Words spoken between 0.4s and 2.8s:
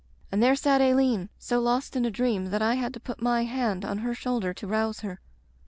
there sat Aileen— so lost in a dream that I